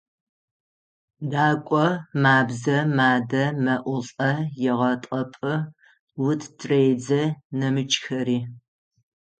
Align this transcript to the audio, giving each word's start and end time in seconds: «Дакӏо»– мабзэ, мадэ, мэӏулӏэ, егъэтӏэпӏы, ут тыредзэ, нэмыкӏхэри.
«Дакӏо»– 1.31 1.87
мабзэ, 2.23 2.77
мадэ, 2.97 3.43
мэӏулӏэ, 3.63 4.31
егъэтӏэпӏы, 4.71 5.53
ут 6.27 6.41
тыредзэ, 6.57 7.21
нэмыкӏхэри. 7.57 8.39